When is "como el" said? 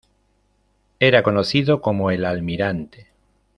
1.79-2.25